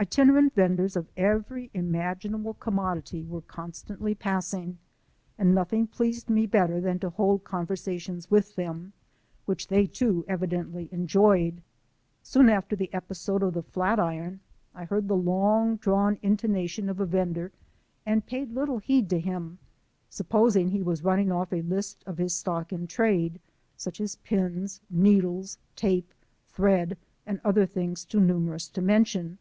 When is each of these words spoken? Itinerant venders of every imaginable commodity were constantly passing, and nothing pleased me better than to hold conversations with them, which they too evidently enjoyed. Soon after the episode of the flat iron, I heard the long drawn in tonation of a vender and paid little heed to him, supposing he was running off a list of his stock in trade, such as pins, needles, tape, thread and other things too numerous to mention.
Itinerant 0.00 0.54
venders 0.54 0.94
of 0.94 1.08
every 1.16 1.72
imaginable 1.74 2.54
commodity 2.54 3.24
were 3.24 3.40
constantly 3.40 4.14
passing, 4.14 4.78
and 5.36 5.52
nothing 5.52 5.88
pleased 5.88 6.30
me 6.30 6.46
better 6.46 6.80
than 6.80 7.00
to 7.00 7.10
hold 7.10 7.42
conversations 7.42 8.30
with 8.30 8.54
them, 8.54 8.92
which 9.44 9.66
they 9.66 9.86
too 9.88 10.24
evidently 10.28 10.88
enjoyed. 10.92 11.62
Soon 12.22 12.48
after 12.48 12.76
the 12.76 12.94
episode 12.94 13.42
of 13.42 13.54
the 13.54 13.62
flat 13.64 13.98
iron, 13.98 14.38
I 14.72 14.84
heard 14.84 15.08
the 15.08 15.16
long 15.16 15.78
drawn 15.78 16.16
in 16.22 16.36
tonation 16.36 16.88
of 16.88 17.00
a 17.00 17.04
vender 17.04 17.50
and 18.06 18.24
paid 18.24 18.52
little 18.52 18.78
heed 18.78 19.10
to 19.10 19.18
him, 19.18 19.58
supposing 20.08 20.68
he 20.68 20.80
was 20.80 21.02
running 21.02 21.32
off 21.32 21.52
a 21.52 21.62
list 21.62 22.04
of 22.06 22.18
his 22.18 22.32
stock 22.36 22.72
in 22.72 22.86
trade, 22.86 23.40
such 23.76 24.00
as 24.00 24.14
pins, 24.14 24.80
needles, 24.88 25.58
tape, 25.74 26.14
thread 26.46 26.96
and 27.26 27.40
other 27.44 27.66
things 27.66 28.04
too 28.04 28.20
numerous 28.20 28.68
to 28.68 28.80
mention. 28.80 29.38